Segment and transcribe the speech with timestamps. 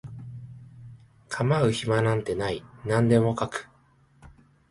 [1.29, 3.69] 構う暇なんてない何でも描く